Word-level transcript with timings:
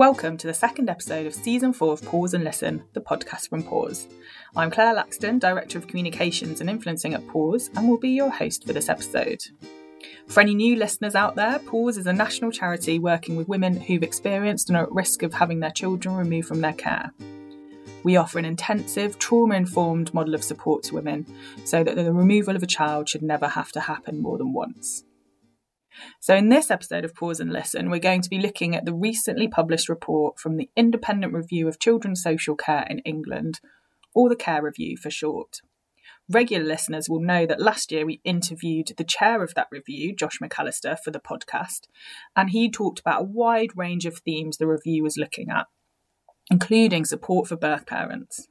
Welcome 0.00 0.38
to 0.38 0.46
the 0.46 0.54
second 0.54 0.88
episode 0.88 1.26
of 1.26 1.34
season 1.34 1.74
four 1.74 1.92
of 1.92 2.02
Pause 2.02 2.32
and 2.32 2.44
Listen, 2.44 2.82
the 2.94 3.02
podcast 3.02 3.50
from 3.50 3.62
Pause. 3.62 4.06
I'm 4.56 4.70
Claire 4.70 4.94
Laxton, 4.94 5.38
Director 5.38 5.76
of 5.76 5.88
Communications 5.88 6.62
and 6.62 6.70
Influencing 6.70 7.12
at 7.12 7.28
Pause, 7.28 7.68
and 7.76 7.86
will 7.86 7.98
be 7.98 8.08
your 8.08 8.30
host 8.30 8.66
for 8.66 8.72
this 8.72 8.88
episode. 8.88 9.42
For 10.26 10.40
any 10.40 10.54
new 10.54 10.74
listeners 10.74 11.14
out 11.14 11.36
there, 11.36 11.58
Pause 11.58 11.98
is 11.98 12.06
a 12.06 12.14
national 12.14 12.50
charity 12.50 12.98
working 12.98 13.36
with 13.36 13.46
women 13.46 13.78
who've 13.78 14.02
experienced 14.02 14.70
and 14.70 14.78
are 14.78 14.84
at 14.84 14.92
risk 14.92 15.22
of 15.22 15.34
having 15.34 15.60
their 15.60 15.70
children 15.70 16.16
removed 16.16 16.48
from 16.48 16.62
their 16.62 16.72
care. 16.72 17.12
We 18.02 18.16
offer 18.16 18.38
an 18.38 18.46
intensive, 18.46 19.18
trauma 19.18 19.54
informed 19.56 20.14
model 20.14 20.34
of 20.34 20.42
support 20.42 20.82
to 20.84 20.94
women 20.94 21.26
so 21.66 21.84
that 21.84 21.96
the 21.96 22.10
removal 22.10 22.56
of 22.56 22.62
a 22.62 22.66
child 22.66 23.10
should 23.10 23.22
never 23.22 23.48
have 23.48 23.70
to 23.72 23.80
happen 23.80 24.22
more 24.22 24.38
than 24.38 24.54
once. 24.54 25.04
So, 26.22 26.36
in 26.36 26.50
this 26.50 26.70
episode 26.70 27.06
of 27.06 27.14
Pause 27.14 27.40
and 27.40 27.50
Listen, 27.50 27.88
we're 27.88 27.98
going 27.98 28.20
to 28.20 28.28
be 28.28 28.38
looking 28.38 28.76
at 28.76 28.84
the 28.84 28.92
recently 28.92 29.48
published 29.48 29.88
report 29.88 30.38
from 30.38 30.58
the 30.58 30.68
Independent 30.76 31.32
Review 31.32 31.66
of 31.66 31.78
Children's 31.78 32.22
Social 32.22 32.54
Care 32.56 32.86
in 32.90 32.98
England, 33.00 33.58
or 34.14 34.28
the 34.28 34.36
Care 34.36 34.62
Review 34.62 34.98
for 34.98 35.08
short. 35.08 35.62
Regular 36.28 36.66
listeners 36.66 37.08
will 37.08 37.22
know 37.22 37.46
that 37.46 37.58
last 37.58 37.90
year 37.90 38.04
we 38.04 38.20
interviewed 38.22 38.92
the 38.98 39.02
chair 39.02 39.42
of 39.42 39.54
that 39.54 39.68
review, 39.70 40.14
Josh 40.14 40.40
MacAlister, 40.42 40.98
for 41.02 41.10
the 41.10 41.20
podcast, 41.20 41.88
and 42.36 42.50
he 42.50 42.70
talked 42.70 43.00
about 43.00 43.22
a 43.22 43.24
wide 43.24 43.74
range 43.74 44.04
of 44.04 44.18
themes 44.18 44.58
the 44.58 44.66
review 44.66 45.02
was 45.02 45.16
looking 45.16 45.48
at, 45.48 45.68
including 46.50 47.06
support 47.06 47.48
for 47.48 47.56
birth 47.56 47.86
parents. 47.86 48.46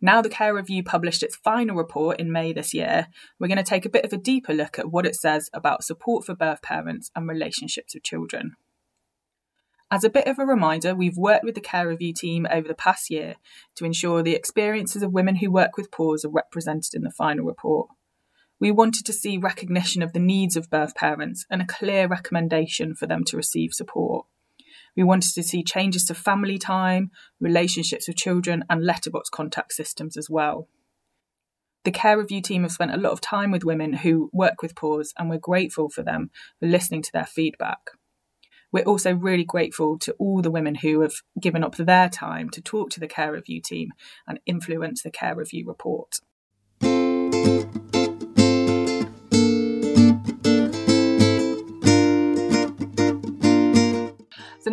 Now 0.00 0.20
the 0.20 0.28
Care 0.28 0.54
Review 0.54 0.82
published 0.82 1.22
its 1.22 1.36
final 1.36 1.74
report 1.74 2.20
in 2.20 2.30
May 2.30 2.52
this 2.52 2.74
year, 2.74 3.08
we're 3.38 3.48
going 3.48 3.56
to 3.56 3.64
take 3.64 3.86
a 3.86 3.90
bit 3.90 4.04
of 4.04 4.12
a 4.12 4.18
deeper 4.18 4.52
look 4.52 4.78
at 4.78 4.90
what 4.90 5.06
it 5.06 5.16
says 5.16 5.48
about 5.54 5.84
support 5.84 6.26
for 6.26 6.34
birth 6.34 6.60
parents 6.60 7.10
and 7.16 7.26
relationships 7.26 7.94
with 7.94 8.02
children. 8.02 8.56
As 9.90 10.04
a 10.04 10.10
bit 10.10 10.26
of 10.26 10.38
a 10.38 10.44
reminder, 10.44 10.94
we've 10.94 11.16
worked 11.16 11.44
with 11.44 11.54
the 11.54 11.60
Care 11.60 11.88
Review 11.88 12.12
team 12.12 12.46
over 12.50 12.68
the 12.68 12.74
past 12.74 13.08
year 13.08 13.36
to 13.76 13.84
ensure 13.84 14.22
the 14.22 14.34
experiences 14.34 15.02
of 15.02 15.12
women 15.12 15.36
who 15.36 15.50
work 15.50 15.76
with 15.76 15.92
PAUSE 15.92 16.24
are 16.24 16.30
represented 16.30 16.92
in 16.92 17.02
the 17.02 17.10
final 17.10 17.46
report. 17.46 17.88
We 18.58 18.70
wanted 18.72 19.06
to 19.06 19.12
see 19.12 19.38
recognition 19.38 20.02
of 20.02 20.12
the 20.12 20.18
needs 20.18 20.56
of 20.56 20.70
birth 20.70 20.94
parents 20.94 21.46
and 21.50 21.62
a 21.62 21.66
clear 21.66 22.08
recommendation 22.08 22.94
for 22.94 23.06
them 23.06 23.22
to 23.24 23.36
receive 23.36 23.72
support. 23.72 24.26
We 24.96 25.04
wanted 25.04 25.34
to 25.34 25.42
see 25.42 25.62
changes 25.62 26.04
to 26.06 26.14
family 26.14 26.58
time, 26.58 27.10
relationships 27.40 28.08
with 28.08 28.16
children, 28.16 28.64
and 28.70 28.84
letterbox 28.84 29.28
contact 29.28 29.72
systems 29.72 30.16
as 30.16 30.30
well. 30.30 30.68
The 31.84 31.90
Care 31.92 32.18
Review 32.18 32.40
team 32.40 32.62
have 32.62 32.72
spent 32.72 32.94
a 32.94 32.96
lot 32.96 33.12
of 33.12 33.20
time 33.20 33.52
with 33.52 33.64
women 33.64 33.92
who 33.92 34.30
work 34.32 34.62
with 34.62 34.74
PAUSE, 34.74 35.12
and 35.18 35.30
we're 35.30 35.38
grateful 35.38 35.88
for 35.88 36.02
them 36.02 36.30
for 36.58 36.66
listening 36.66 37.02
to 37.02 37.12
their 37.12 37.26
feedback. 37.26 37.90
We're 38.72 38.84
also 38.84 39.14
really 39.14 39.44
grateful 39.44 39.98
to 40.00 40.12
all 40.14 40.42
the 40.42 40.50
women 40.50 40.74
who 40.76 41.00
have 41.02 41.14
given 41.40 41.62
up 41.62 41.76
their 41.76 42.08
time 42.08 42.50
to 42.50 42.60
talk 42.60 42.90
to 42.90 43.00
the 43.00 43.06
Care 43.06 43.32
Review 43.32 43.60
team 43.60 43.90
and 44.26 44.40
influence 44.46 45.02
the 45.02 45.10
Care 45.10 45.36
Review 45.36 45.64
report. 45.66 46.20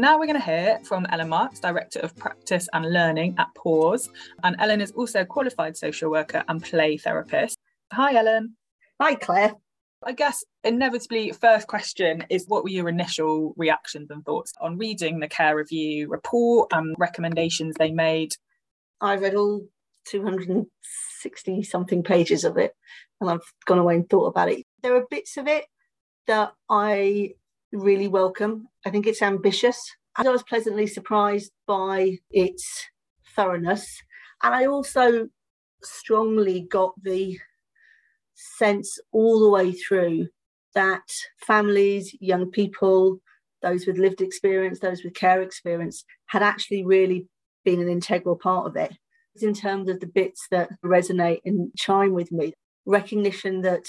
Now 0.03 0.19
we're 0.19 0.25
going 0.25 0.37
to 0.37 0.45
hear 0.45 0.81
from 0.83 1.07
Ellen 1.11 1.29
Marks, 1.29 1.61
Director 1.61 1.99
of 1.99 2.13
Practice 2.17 2.67
and 2.73 2.91
Learning 2.91 3.35
at 3.37 3.47
PAUSE. 3.55 4.09
And 4.43 4.53
Ellen 4.59 4.81
is 4.81 4.91
also 4.91 5.21
a 5.21 5.25
qualified 5.25 5.77
social 5.77 6.11
worker 6.11 6.43
and 6.49 6.61
play 6.61 6.97
therapist. 6.97 7.57
Hi, 7.93 8.13
Ellen. 8.13 8.57
Hi, 8.99 9.15
Claire. 9.15 9.53
I 10.03 10.11
guess 10.11 10.43
inevitably, 10.65 11.31
first 11.31 11.67
question 11.67 12.25
is 12.29 12.49
what 12.49 12.65
were 12.65 12.69
your 12.69 12.89
initial 12.89 13.53
reactions 13.55 14.11
and 14.11 14.25
thoughts 14.25 14.51
on 14.59 14.77
reading 14.77 15.21
the 15.21 15.29
Care 15.29 15.55
Review 15.55 16.09
report 16.09 16.73
and 16.73 16.97
recommendations 16.99 17.75
they 17.79 17.91
made? 17.91 18.33
I 18.99 19.15
read 19.15 19.35
all 19.35 19.65
260 20.07 21.63
something 21.63 22.03
pages 22.03 22.43
of 22.43 22.57
it 22.57 22.75
and 23.21 23.29
I've 23.29 23.53
gone 23.65 23.79
away 23.79 23.95
and 23.95 24.09
thought 24.09 24.27
about 24.27 24.51
it. 24.51 24.65
There 24.81 24.97
are 24.97 25.05
bits 25.09 25.37
of 25.37 25.47
it 25.47 25.63
that 26.27 26.51
I 26.69 27.35
really 27.73 28.07
welcome. 28.07 28.67
I 28.85 28.89
think 28.89 29.07
it's 29.07 29.21
ambitious. 29.21 29.77
I 30.15 30.23
was 30.29 30.43
pleasantly 30.43 30.87
surprised 30.87 31.51
by 31.67 32.19
its 32.29 32.87
thoroughness. 33.35 34.01
And 34.43 34.53
I 34.53 34.65
also 34.67 35.27
strongly 35.81 36.61
got 36.61 36.93
the 37.01 37.37
sense 38.35 38.99
all 39.11 39.39
the 39.39 39.49
way 39.49 39.71
through 39.71 40.27
that 40.75 41.03
families, 41.37 42.15
young 42.19 42.49
people, 42.49 43.19
those 43.61 43.85
with 43.85 43.97
lived 43.97 44.21
experience, 44.21 44.79
those 44.79 45.03
with 45.03 45.13
care 45.13 45.41
experience, 45.41 46.03
had 46.27 46.43
actually 46.43 46.85
really 46.85 47.27
been 47.63 47.79
an 47.79 47.89
integral 47.89 48.35
part 48.35 48.67
of 48.67 48.75
it. 48.75 48.93
In 49.41 49.53
terms 49.53 49.89
of 49.89 49.99
the 49.99 50.07
bits 50.07 50.47
that 50.51 50.69
resonate 50.85 51.39
and 51.45 51.71
chime 51.75 52.13
with 52.13 52.31
me, 52.31 52.53
recognition 52.85 53.61
that 53.61 53.85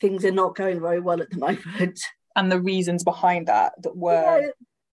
things 0.00 0.24
are 0.24 0.30
not 0.30 0.54
going 0.54 0.80
very 0.80 1.00
well 1.00 1.20
at 1.20 1.30
the 1.30 1.38
moment. 1.38 2.00
And 2.34 2.52
the 2.52 2.60
reasons 2.60 3.02
behind 3.02 3.46
that 3.46 3.72
that 3.82 3.96
were 3.96 4.40
yeah. 4.40 4.48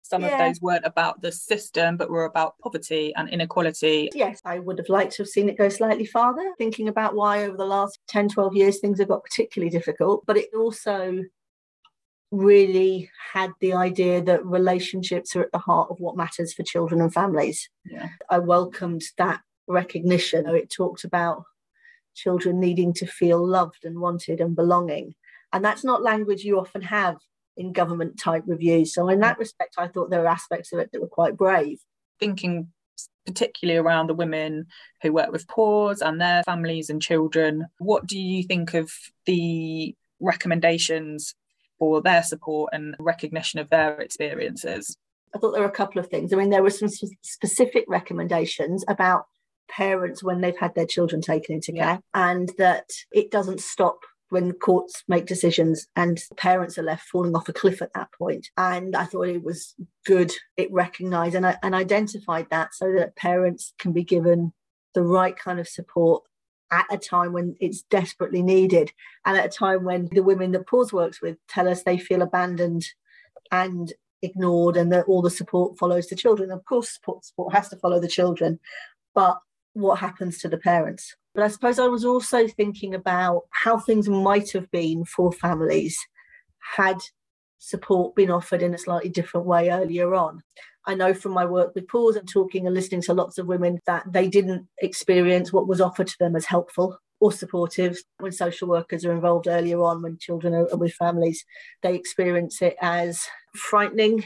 some 0.02 0.22
yeah. 0.22 0.28
of 0.28 0.38
those 0.38 0.60
weren't 0.62 0.86
about 0.86 1.20
the 1.20 1.30
system, 1.30 1.96
but 1.96 2.10
were 2.10 2.24
about 2.24 2.58
poverty 2.62 3.14
and 3.14 3.28
inequality. 3.28 4.10
Yes, 4.14 4.40
I 4.44 4.58
would 4.58 4.78
have 4.78 4.88
liked 4.88 5.12
to 5.16 5.22
have 5.22 5.28
seen 5.28 5.48
it 5.48 5.58
go 5.58 5.68
slightly 5.68 6.06
farther, 6.06 6.54
thinking 6.56 6.88
about 6.88 7.14
why 7.14 7.44
over 7.44 7.56
the 7.56 7.66
last 7.66 7.98
10, 8.08 8.30
12 8.30 8.56
years 8.56 8.78
things 8.80 8.98
have 8.98 9.08
got 9.08 9.24
particularly 9.24 9.70
difficult. 9.70 10.24
But 10.26 10.38
it 10.38 10.48
also 10.56 11.24
really 12.32 13.10
had 13.32 13.52
the 13.60 13.72
idea 13.72 14.22
that 14.22 14.44
relationships 14.44 15.36
are 15.36 15.42
at 15.42 15.52
the 15.52 15.58
heart 15.58 15.90
of 15.90 16.00
what 16.00 16.16
matters 16.16 16.52
for 16.52 16.62
children 16.62 17.00
and 17.00 17.12
families. 17.12 17.68
Yeah. 17.84 18.08
I 18.30 18.38
welcomed 18.38 19.02
that 19.18 19.40
recognition. 19.68 20.46
It 20.48 20.70
talked 20.70 21.04
about 21.04 21.44
children 22.16 22.58
needing 22.58 22.92
to 22.94 23.06
feel 23.06 23.46
loved 23.46 23.84
and 23.84 24.00
wanted 24.00 24.40
and 24.40 24.56
belonging. 24.56 25.14
And 25.52 25.64
that's 25.64 25.84
not 25.84 26.02
language 26.02 26.42
you 26.42 26.58
often 26.58 26.82
have 26.82 27.18
in 27.56 27.72
government 27.72 28.18
type 28.18 28.42
reviews. 28.46 28.92
So, 28.92 29.08
in 29.08 29.20
that 29.20 29.38
respect, 29.38 29.76
I 29.78 29.88
thought 29.88 30.10
there 30.10 30.20
were 30.20 30.26
aspects 30.26 30.72
of 30.72 30.80
it 30.80 30.90
that 30.92 31.00
were 31.00 31.06
quite 31.06 31.36
brave. 31.36 31.78
Thinking 32.18 32.72
particularly 33.26 33.78
around 33.78 34.06
the 34.06 34.14
women 34.14 34.66
who 35.02 35.12
work 35.12 35.30
with 35.32 35.48
PAUSE 35.48 36.00
and 36.00 36.20
their 36.20 36.42
families 36.44 36.88
and 36.88 37.02
children, 37.02 37.66
what 37.78 38.06
do 38.06 38.18
you 38.18 38.42
think 38.44 38.72
of 38.72 38.90
the 39.26 39.94
recommendations 40.20 41.34
for 41.78 42.00
their 42.00 42.22
support 42.22 42.70
and 42.72 42.94
recognition 42.98 43.58
of 43.60 43.68
their 43.68 44.00
experiences? 44.00 44.96
I 45.34 45.38
thought 45.38 45.52
there 45.52 45.62
were 45.62 45.68
a 45.68 45.72
couple 45.72 46.00
of 46.00 46.08
things. 46.08 46.32
I 46.32 46.36
mean, 46.36 46.50
there 46.50 46.62
were 46.62 46.70
some 46.70 46.88
specific 47.22 47.84
recommendations 47.88 48.84
about 48.88 49.26
parents 49.68 50.22
when 50.22 50.40
they've 50.40 50.58
had 50.58 50.74
their 50.74 50.86
children 50.86 51.20
taken 51.20 51.54
into 51.54 51.72
yeah. 51.74 51.84
care, 51.84 52.00
and 52.14 52.50
that 52.58 52.90
it 53.12 53.30
doesn't 53.30 53.60
stop 53.60 54.00
when 54.30 54.52
courts 54.52 55.04
make 55.06 55.26
decisions 55.26 55.86
and 55.94 56.20
parents 56.36 56.76
are 56.78 56.82
left 56.82 57.08
falling 57.08 57.36
off 57.36 57.48
a 57.48 57.52
cliff 57.52 57.80
at 57.80 57.92
that 57.94 58.10
point. 58.12 58.48
And 58.56 58.96
I 58.96 59.04
thought 59.04 59.28
it 59.28 59.44
was 59.44 59.74
good 60.04 60.32
it 60.56 60.72
recognised 60.72 61.34
and, 61.34 61.56
and 61.62 61.74
identified 61.74 62.48
that 62.50 62.74
so 62.74 62.92
that 62.92 63.16
parents 63.16 63.72
can 63.78 63.92
be 63.92 64.02
given 64.02 64.52
the 64.94 65.02
right 65.02 65.36
kind 65.36 65.60
of 65.60 65.68
support 65.68 66.24
at 66.72 66.86
a 66.90 66.98
time 66.98 67.32
when 67.32 67.54
it's 67.60 67.82
desperately 67.82 68.42
needed 68.42 68.92
and 69.24 69.36
at 69.36 69.46
a 69.46 69.48
time 69.48 69.84
when 69.84 70.08
the 70.10 70.22
women 70.22 70.50
that 70.52 70.66
PAUSE 70.66 70.92
works 70.92 71.22
with 71.22 71.36
tell 71.48 71.68
us 71.68 71.82
they 71.82 71.98
feel 71.98 72.22
abandoned 72.22 72.84
and 73.52 73.92
ignored 74.22 74.76
and 74.76 74.92
that 74.92 75.06
all 75.06 75.22
the 75.22 75.30
support 75.30 75.78
follows 75.78 76.08
the 76.08 76.16
children. 76.16 76.50
Of 76.50 76.64
course, 76.64 76.94
support, 76.94 77.24
support 77.24 77.54
has 77.54 77.68
to 77.68 77.76
follow 77.76 78.00
the 78.00 78.08
children, 78.08 78.58
but 79.14 79.38
what 79.76 79.98
happens 79.98 80.38
to 80.38 80.48
the 80.48 80.58
parents? 80.58 81.14
But 81.34 81.44
I 81.44 81.48
suppose 81.48 81.78
I 81.78 81.86
was 81.86 82.04
also 82.04 82.48
thinking 82.48 82.94
about 82.94 83.42
how 83.50 83.78
things 83.78 84.08
might 84.08 84.52
have 84.52 84.70
been 84.70 85.04
for 85.04 85.32
families 85.32 85.98
had 86.76 86.98
support 87.58 88.14
been 88.14 88.30
offered 88.30 88.62
in 88.62 88.74
a 88.74 88.78
slightly 88.78 89.10
different 89.10 89.46
way 89.46 89.70
earlier 89.70 90.14
on. 90.14 90.42
I 90.86 90.94
know 90.94 91.12
from 91.12 91.32
my 91.32 91.44
work 91.44 91.74
with 91.74 91.88
PAUSE 91.88 92.16
and 92.16 92.28
talking 92.28 92.66
and 92.66 92.74
listening 92.74 93.02
to 93.02 93.14
lots 93.14 93.38
of 93.38 93.46
women 93.46 93.80
that 93.86 94.04
they 94.10 94.28
didn't 94.28 94.68
experience 94.78 95.52
what 95.52 95.66
was 95.66 95.80
offered 95.80 96.06
to 96.06 96.18
them 96.18 96.36
as 96.36 96.44
helpful 96.44 96.98
or 97.20 97.32
supportive. 97.32 97.98
When 98.18 98.32
social 98.32 98.68
workers 98.68 99.04
are 99.04 99.12
involved 99.12 99.48
earlier 99.48 99.82
on, 99.82 100.02
when 100.02 100.18
children 100.18 100.54
are 100.54 100.76
with 100.76 100.94
families, 100.94 101.44
they 101.82 101.94
experience 101.94 102.62
it 102.62 102.76
as 102.80 103.22
frightening, 103.54 104.24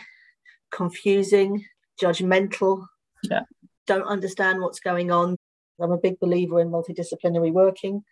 confusing, 0.71 1.65
judgmental. 2.01 2.87
Yeah. 3.23 3.43
Don't 3.87 4.07
understand 4.07 4.61
what's 4.61 4.81
going 4.81 5.11
on. 5.11 5.37
I'm 5.83 5.93
a 5.93 5.99
big 5.99 6.19
believer 6.21 6.61
in 6.61 6.71
multidisciplinary 6.71 7.53
working 7.53 8.03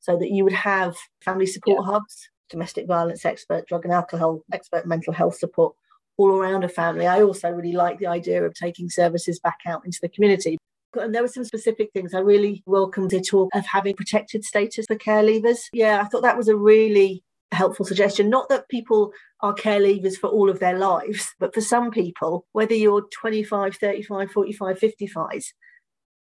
so 0.00 0.16
that 0.16 0.30
you 0.30 0.44
would 0.44 0.52
have 0.52 0.96
family 1.24 1.46
support 1.46 1.80
yeah. 1.80 1.92
hubs, 1.92 2.28
domestic 2.48 2.86
violence 2.86 3.24
expert, 3.24 3.66
drug 3.66 3.84
and 3.84 3.92
alcohol 3.92 4.42
expert, 4.52 4.86
mental 4.86 5.12
health 5.12 5.36
support 5.36 5.74
all 6.16 6.30
around 6.30 6.64
a 6.64 6.68
family. 6.68 7.06
I 7.06 7.22
also 7.22 7.50
really 7.50 7.72
like 7.72 7.98
the 7.98 8.06
idea 8.06 8.44
of 8.44 8.54
taking 8.54 8.88
services 8.88 9.38
back 9.38 9.58
out 9.66 9.84
into 9.84 9.98
the 10.00 10.08
community. 10.08 10.56
And 10.94 11.14
there 11.14 11.22
were 11.22 11.28
some 11.28 11.44
specific 11.44 11.90
things. 11.92 12.14
I 12.14 12.20
really 12.20 12.62
welcomed 12.64 13.10
the 13.10 13.20
talk 13.20 13.50
of 13.54 13.66
having 13.66 13.94
protected 13.94 14.44
status 14.44 14.86
for 14.86 14.96
care 14.96 15.22
leavers. 15.22 15.58
Yeah, 15.72 16.00
I 16.00 16.04
thought 16.04 16.22
that 16.22 16.38
was 16.38 16.48
a 16.48 16.56
really 16.56 17.22
helpful 17.52 17.84
suggestion. 17.84 18.30
Not 18.30 18.48
that 18.48 18.68
people 18.68 19.12
are 19.40 19.52
care 19.52 19.80
leavers 19.80 20.16
for 20.16 20.28
all 20.28 20.48
of 20.48 20.58
their 20.58 20.78
lives, 20.78 21.34
but 21.38 21.52
for 21.52 21.60
some 21.60 21.90
people, 21.90 22.46
whether 22.52 22.74
you're 22.74 23.06
25, 23.12 23.76
35, 23.76 24.30
45, 24.30 24.78
55, 24.78 25.52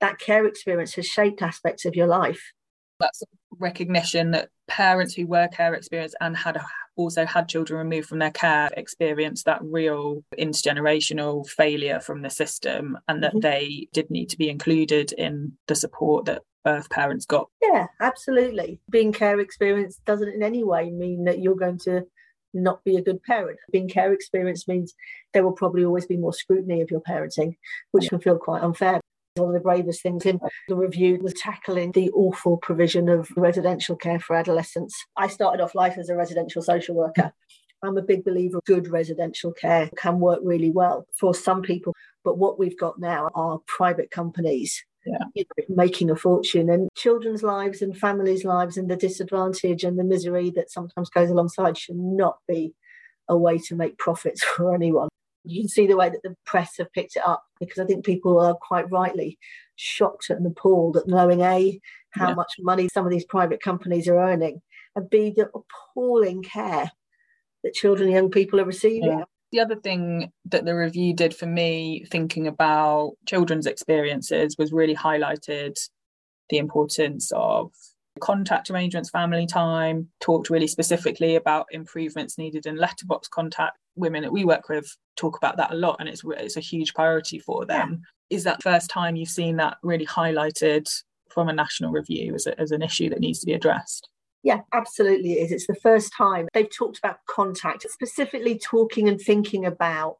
that 0.02 0.20
care 0.20 0.46
experience 0.46 0.94
has 0.96 1.06
shaped 1.06 1.42
aspects 1.42 1.86
of 1.86 1.96
your 1.96 2.08
life. 2.08 2.42
That's 3.00 3.24
recognition 3.60 4.32
that 4.32 4.50
parents 4.68 5.14
who 5.14 5.28
were 5.28 5.48
care 5.48 5.74
experienced 5.74 6.16
and 6.22 6.36
had 6.36 6.62
also 6.96 7.26
had 7.26 7.50
children 7.50 7.78
removed 7.78 8.08
from 8.08 8.20
their 8.20 8.32
care 8.32 8.70
experienced 8.76 9.46
that 9.46 9.60
real 9.62 10.24
intergenerational 10.38 11.48
failure 11.48 12.00
from 12.00 12.22
the 12.22 12.30
system 12.30 12.98
and 13.08 13.24
that 13.24 13.32
mm-hmm. 13.32 13.40
they 13.42 13.88
did 13.94 14.10
need 14.10 14.30
to 14.30 14.38
be 14.38 14.50
included 14.50 15.12
in 15.14 15.54
the 15.68 15.76
support 15.76 16.26
that 16.26 16.42
birth 16.64 16.90
parents 16.90 17.26
got. 17.26 17.50
Yeah, 17.62 17.88
absolutely. 18.00 18.80
Being 18.90 19.14
care 19.14 19.40
experienced 19.40 20.04
doesn't 20.06 20.34
in 20.34 20.42
any 20.42 20.64
way 20.64 20.90
mean 20.90 21.26
that 21.26 21.40
you're 21.40 21.56
going 21.56 21.80
to 21.80 22.04
not 22.54 22.84
be 22.84 22.96
a 22.96 23.02
good 23.02 23.22
parent. 23.24 23.60
Being 23.72 23.90
care 23.90 24.14
experienced 24.14 24.68
means 24.68 24.94
there 25.34 25.44
will 25.44 25.52
probably 25.52 25.84
always 25.84 26.06
be 26.06 26.18
more 26.18 26.34
scrutiny 26.34 26.82
of 26.82 26.90
your 26.90 27.02
parenting, 27.02 27.58
which 27.92 28.10
can 28.10 28.20
feel 28.20 28.38
quite 28.38 28.64
unfair. 28.64 29.02
One 29.36 29.50
of 29.50 29.54
the 29.54 29.60
bravest 29.60 30.02
things 30.02 30.26
in 30.26 30.40
the 30.70 30.78
review 30.78 31.20
was 31.22 31.34
tackling 31.34 31.92
the 31.92 32.10
awful 32.12 32.56
provision 32.56 33.10
of 33.10 33.30
residential 33.36 33.98
care 33.98 34.20
for 34.20 34.36
adolescents. 34.36 34.96
I 35.18 35.28
started 35.28 35.62
off 35.62 35.76
life 35.76 35.98
as 35.98 36.08
a 36.08 36.16
residential 36.16 36.62
social 36.62 36.96
worker. 36.96 37.34
I'm 37.84 37.98
a 37.98 38.02
big 38.02 38.24
believer 38.24 38.60
good 38.66 38.88
residential 38.88 39.52
care 39.52 39.90
can 39.98 40.22
work 40.22 40.40
really 40.42 40.72
well 40.72 41.06
for 41.20 41.36
some 41.36 41.62
people. 41.62 41.94
But 42.24 42.38
what 42.38 42.58
we've 42.58 42.80
got 42.80 42.98
now 42.98 43.30
are 43.36 43.60
private 43.68 44.10
companies 44.10 44.84
yeah. 45.06 45.44
making 45.68 46.10
a 46.10 46.16
fortune 46.16 46.70
and 46.70 46.88
children's 46.96 47.44
lives 47.44 47.82
and 47.82 47.96
families' 47.96 48.46
lives 48.46 48.78
and 48.78 48.90
the 48.90 48.96
disadvantage 48.96 49.84
and 49.84 50.00
the 50.00 50.04
misery 50.04 50.50
that 50.52 50.72
sometimes 50.72 51.10
goes 51.10 51.30
alongside 51.30 51.78
should 51.78 51.98
not 51.98 52.38
be 52.48 52.74
a 53.28 53.38
way 53.38 53.58
to 53.58 53.76
make 53.76 53.98
profits 53.98 54.44
for 54.56 54.74
anyone 54.74 55.10
you 55.46 55.62
can 55.62 55.70
see 55.70 55.88
the 55.88 55.98
way 55.98 56.10
that 56.10 56.24
the 56.24 56.36
press 56.46 56.78
have 56.78 56.92
picked 56.94 57.16
it 57.16 57.24
up 57.26 57.44
because 57.60 57.80
I 57.80 57.86
think 57.86 58.06
people 58.06 58.40
are 58.40 58.56
quite 58.56 58.90
rightly 58.92 59.38
shocked 59.76 60.30
and 60.30 60.46
appalled 60.46 60.98
at 60.98 61.08
knowing 61.08 61.42
A, 61.42 61.80
how 62.12 62.30
yeah. 62.30 62.36
much 62.36 62.54
money 62.60 62.88
some 62.88 63.06
of 63.06 63.12
these 63.12 63.26
private 63.26 63.62
companies 63.62 64.08
are 64.08 64.20
earning, 64.20 64.62
and 64.96 65.10
B, 65.10 65.34
the 65.36 65.50
appalling 65.54 66.44
care 66.44 66.92
that 67.64 67.74
children 67.74 68.08
and 68.08 68.16
young 68.16 68.32
people 68.32 68.60
are 68.60 68.66
receiving. 68.66 69.20
Yeah. 69.20 69.24
The 69.52 69.60
other 69.60 69.76
thing 69.76 70.32
that 70.46 70.66
the 70.66 70.76
review 70.76 71.14
did 71.14 71.36
for 71.36 71.46
me, 71.46 72.06
thinking 72.10 72.48
about 72.48 73.14
children's 73.26 73.68
experiences, 73.68 74.56
was 74.58 74.74
really 74.74 74.96
highlighted 74.96 75.78
the 76.50 76.58
importance 76.58 77.32
of 77.34 77.72
contact 78.20 78.70
arrangements, 78.70 79.10
family 79.10 79.46
time, 79.46 80.10
talked 80.20 80.50
really 80.50 80.68
specifically 80.68 81.36
about 81.36 81.68
improvements 81.72 82.38
needed 82.38 82.66
in 82.66 82.78
letterbox 82.78 83.28
contact. 83.28 83.78
Women 83.96 84.24
that 84.24 84.32
we 84.32 84.46
work 84.46 84.68
with 84.70 84.86
talk 85.16 85.38
about 85.38 85.58
that 85.58 85.72
a 85.72 85.76
lot, 85.76 85.98
and 86.00 86.10
it's 86.10 86.22
it's 86.26 86.58
a 86.58 86.62
huge 86.62 86.94
priority 86.94 87.40
for 87.40 87.66
them. 87.66 88.04
Yeah. 88.30 88.38
Is 88.38 88.44
that 88.44 88.64
first 88.64 88.90
time 88.90 89.16
you've 89.16 89.30
seen 89.30 89.58
that 89.58 89.78
really 89.84 90.06
highlighted 90.06 90.86
from 91.30 91.50
a 91.50 91.54
national 91.54 91.92
review 91.92 92.34
as, 92.34 92.48
a, 92.48 92.60
as 92.60 92.72
an 92.72 92.82
issue 92.82 93.10
that 93.10 93.20
needs 93.20 93.40
to 93.40 93.46
be 93.46 93.54
addressed? 93.54 94.10
Yeah, 94.44 94.62
absolutely 94.74 95.34
it 95.34 95.46
is. 95.46 95.52
It's 95.52 95.68
the 95.68 95.76
first 95.76 96.14
time 96.16 96.48
they've 96.54 96.70
talked 96.70 97.00
about 97.00 97.18
contact, 97.28 97.86
specifically 97.90 98.60
talking 98.60 99.10
and 99.10 99.20
thinking 99.20 99.66
about 99.66 100.18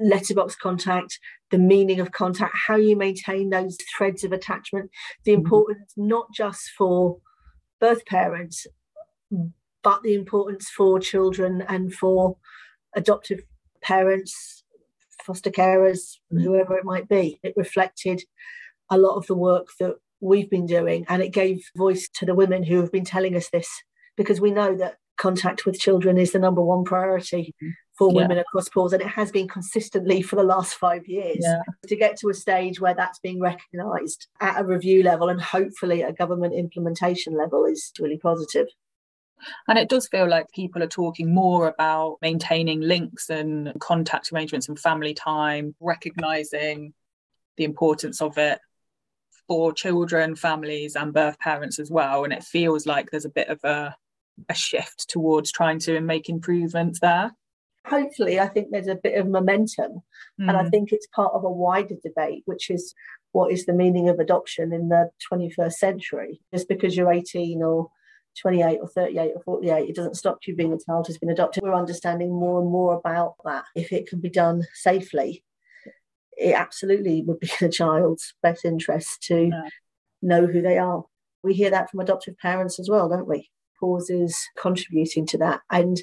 letterbox 0.00 0.56
contact, 0.56 1.18
the 1.50 1.58
meaning 1.58 2.00
of 2.00 2.12
contact, 2.12 2.54
how 2.56 2.76
you 2.76 2.96
maintain 2.96 3.50
those 3.50 3.76
threads 3.96 4.24
of 4.24 4.32
attachment, 4.32 4.90
the 5.24 5.32
mm-hmm. 5.32 5.40
importance 5.40 5.92
not 5.96 6.26
just 6.34 6.70
for 6.76 7.18
birth 7.80 8.04
parents, 8.06 8.66
but 9.82 10.02
the 10.02 10.14
importance 10.14 10.68
for 10.68 11.00
children 11.00 11.62
and 11.68 11.92
for 11.92 12.36
adoptive 12.94 13.40
parents, 13.82 14.64
foster 15.24 15.50
carers, 15.50 16.18
mm-hmm. 16.32 16.40
whoever 16.40 16.76
it 16.76 16.84
might 16.84 17.08
be. 17.08 17.38
It 17.42 17.54
reflected 17.56 18.22
a 18.90 18.98
lot 18.98 19.16
of 19.16 19.26
the 19.26 19.36
work 19.36 19.68
that 19.80 19.96
we've 20.20 20.50
been 20.50 20.66
doing 20.66 21.04
and 21.08 21.20
it 21.22 21.32
gave 21.32 21.64
voice 21.76 22.08
to 22.14 22.24
the 22.24 22.34
women 22.34 22.62
who 22.62 22.80
have 22.80 22.92
been 22.92 23.04
telling 23.04 23.34
us 23.34 23.48
this 23.50 23.68
because 24.16 24.40
we 24.40 24.52
know 24.52 24.76
that 24.76 24.96
contact 25.16 25.66
with 25.66 25.78
children 25.78 26.16
is 26.16 26.32
the 26.32 26.38
number 26.38 26.62
one 26.62 26.84
priority 26.84 27.54
for 27.96 28.10
yeah. 28.10 28.22
women 28.22 28.38
across 28.38 28.68
Pause 28.68 28.94
and 28.94 29.02
it 29.02 29.08
has 29.08 29.30
been 29.30 29.48
consistently 29.48 30.22
for 30.22 30.36
the 30.36 30.42
last 30.42 30.74
five 30.74 31.06
years. 31.06 31.38
Yeah. 31.40 31.62
To 31.86 31.96
get 31.96 32.16
to 32.18 32.30
a 32.30 32.34
stage 32.34 32.80
where 32.80 32.94
that's 32.94 33.18
being 33.18 33.40
recognised 33.40 34.28
at 34.40 34.60
a 34.60 34.64
review 34.64 35.02
level 35.02 35.28
and 35.28 35.40
hopefully 35.40 36.02
a 36.02 36.12
government 36.12 36.54
implementation 36.54 37.36
level 37.36 37.64
is 37.66 37.92
really 38.00 38.18
positive. 38.18 38.68
And 39.68 39.78
it 39.78 39.88
does 39.88 40.08
feel 40.08 40.28
like 40.28 40.52
people 40.52 40.82
are 40.82 40.88
talking 40.88 41.34
more 41.34 41.68
about 41.68 42.18
maintaining 42.22 42.80
links 42.80 43.28
and 43.28 43.72
contact 43.80 44.32
arrangements 44.32 44.68
and 44.68 44.78
family 44.78 45.14
time, 45.14 45.74
recognising 45.80 46.94
the 47.56 47.64
importance 47.64 48.22
of 48.22 48.38
it 48.38 48.60
for 49.48 49.72
children, 49.72 50.36
families, 50.36 50.94
and 50.94 51.12
birth 51.12 51.38
parents 51.40 51.80
as 51.80 51.90
well. 51.90 52.24
And 52.24 52.32
it 52.32 52.44
feels 52.44 52.86
like 52.86 53.10
there's 53.10 53.24
a 53.24 53.30
bit 53.30 53.48
of 53.48 53.58
a, 53.64 53.96
a 54.48 54.54
shift 54.54 55.08
towards 55.08 55.50
trying 55.50 55.80
to 55.80 56.00
make 56.00 56.28
improvements 56.28 57.00
there 57.00 57.32
hopefully, 57.86 58.38
I 58.38 58.48
think 58.48 58.68
there's 58.70 58.86
a 58.88 58.94
bit 58.94 59.18
of 59.18 59.28
momentum. 59.28 60.02
Mm. 60.40 60.48
And 60.48 60.56
I 60.56 60.62
hmm. 60.64 60.70
think 60.70 60.92
it's 60.92 61.06
part 61.08 61.32
of 61.34 61.44
a 61.44 61.50
wider 61.50 61.96
debate, 62.02 62.42
which 62.46 62.70
is 62.70 62.94
what 63.32 63.52
is 63.52 63.66
the 63.66 63.72
meaning 63.72 64.08
of 64.08 64.18
adoption 64.18 64.72
in 64.72 64.88
the 64.88 65.10
21st 65.32 65.72
century? 65.72 66.40
Just 66.52 66.68
because 66.68 66.96
you're 66.96 67.12
18 67.12 67.62
or 67.62 67.90
28 68.40 68.78
or 68.80 68.88
38 68.88 69.32
or 69.34 69.42
48, 69.42 69.88
it 69.88 69.96
doesn't 69.96 70.16
stop 70.16 70.38
you 70.46 70.54
being 70.54 70.72
a 70.72 70.78
child 70.78 71.06
who's 71.06 71.18
been 71.18 71.30
adopted. 71.30 71.62
We're 71.62 71.74
understanding 71.74 72.30
more 72.30 72.60
and 72.60 72.70
more 72.70 72.94
about 72.94 73.34
that. 73.44 73.64
If 73.74 73.92
it 73.92 74.06
can 74.06 74.20
be 74.20 74.30
done 74.30 74.62
safely, 74.74 75.44
it 76.36 76.54
absolutely 76.54 77.22
would 77.26 77.40
be 77.40 77.50
in 77.60 77.68
a 77.68 77.70
child's 77.70 78.34
best 78.42 78.64
interest 78.64 79.22
to 79.24 79.48
yeah. 79.48 79.68
know 80.20 80.46
who 80.46 80.62
they 80.62 80.78
are. 80.78 81.04
We 81.42 81.54
hear 81.54 81.70
that 81.70 81.90
from 81.90 82.00
adoptive 82.00 82.38
parents 82.38 82.78
as 82.78 82.88
well, 82.88 83.08
don't 83.08 83.28
we? 83.28 83.50
Pause 83.80 84.10
is 84.10 84.48
contributing 84.56 85.26
to 85.26 85.38
that. 85.38 85.60
And 85.70 86.00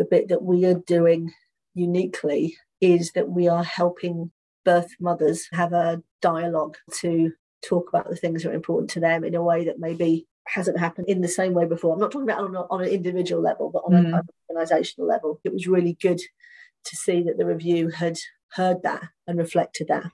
the 0.00 0.06
bit 0.06 0.28
that 0.28 0.42
we 0.42 0.64
are 0.64 0.80
doing 0.86 1.30
uniquely 1.74 2.56
is 2.80 3.12
that 3.12 3.28
we 3.28 3.48
are 3.48 3.62
helping 3.62 4.30
birth 4.64 4.88
mothers 4.98 5.46
have 5.52 5.74
a 5.74 6.02
dialogue 6.22 6.74
to 6.90 7.32
talk 7.62 7.90
about 7.90 8.08
the 8.08 8.16
things 8.16 8.42
that 8.42 8.50
are 8.50 8.54
important 8.54 8.88
to 8.88 9.00
them 9.00 9.24
in 9.24 9.34
a 9.34 9.42
way 9.42 9.66
that 9.66 9.78
maybe 9.78 10.26
hasn't 10.46 10.78
happened 10.78 11.06
in 11.06 11.20
the 11.20 11.28
same 11.28 11.52
way 11.52 11.66
before. 11.66 11.92
I'm 11.92 12.00
not 12.00 12.12
talking 12.12 12.30
about 12.30 12.42
on, 12.42 12.56
a, 12.56 12.62
on 12.70 12.82
an 12.82 12.88
individual 12.88 13.42
level, 13.42 13.70
but 13.70 13.82
on 13.84 13.92
mm. 13.92 14.18
an 14.18 14.28
organisational 14.50 15.06
level. 15.06 15.38
It 15.44 15.52
was 15.52 15.66
really 15.66 15.98
good 16.00 16.18
to 16.18 16.96
see 16.96 17.22
that 17.24 17.36
the 17.36 17.44
review 17.44 17.90
had 17.90 18.16
heard 18.52 18.82
that 18.84 19.02
and 19.26 19.38
reflected 19.38 19.88
that. 19.88 20.10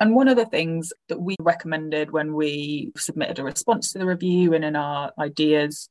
And 0.00 0.14
one 0.14 0.28
of 0.28 0.36
the 0.36 0.44
things 0.44 0.92
that 1.08 1.18
we 1.18 1.34
recommended 1.40 2.10
when 2.10 2.34
we 2.34 2.92
submitted 2.94 3.38
a 3.38 3.44
response 3.44 3.90
to 3.92 3.98
the 3.98 4.06
review 4.06 4.52
and 4.52 4.66
in 4.66 4.76
our 4.76 5.12
ideas 5.18 5.88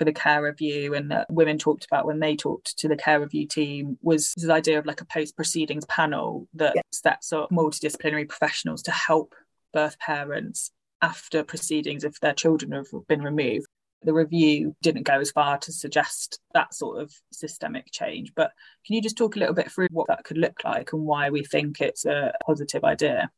for 0.00 0.06
the 0.06 0.12
care 0.14 0.42
review 0.42 0.94
and 0.94 1.10
that 1.10 1.26
women 1.30 1.58
talked 1.58 1.84
about 1.84 2.06
when 2.06 2.20
they 2.20 2.34
talked 2.34 2.78
to 2.78 2.88
the 2.88 2.96
care 2.96 3.20
review 3.20 3.46
team 3.46 3.98
was 4.00 4.32
this 4.34 4.48
idea 4.48 4.78
of 4.78 4.86
like 4.86 5.02
a 5.02 5.04
post 5.04 5.36
proceedings 5.36 5.84
panel 5.84 6.48
that 6.54 6.72
yeah. 6.74 6.80
sets 6.90 7.34
up 7.34 7.50
multidisciplinary 7.50 8.26
professionals 8.26 8.80
to 8.80 8.90
help 8.90 9.34
birth 9.74 9.98
parents 9.98 10.70
after 11.02 11.44
proceedings 11.44 12.02
if 12.02 12.18
their 12.20 12.32
children 12.32 12.72
have 12.72 12.86
been 13.08 13.20
removed. 13.20 13.66
The 14.04 14.14
review 14.14 14.74
didn't 14.80 15.02
go 15.02 15.20
as 15.20 15.32
far 15.32 15.58
to 15.58 15.70
suggest 15.70 16.40
that 16.54 16.72
sort 16.72 17.02
of 17.02 17.12
systemic 17.30 17.92
change, 17.92 18.32
but 18.34 18.52
can 18.86 18.96
you 18.96 19.02
just 19.02 19.18
talk 19.18 19.36
a 19.36 19.38
little 19.38 19.54
bit 19.54 19.70
through 19.70 19.88
what 19.90 20.06
that 20.08 20.24
could 20.24 20.38
look 20.38 20.64
like 20.64 20.94
and 20.94 21.02
why 21.02 21.28
we 21.28 21.44
think 21.44 21.82
it's 21.82 22.06
a 22.06 22.32
positive 22.46 22.84
idea? 22.84 23.30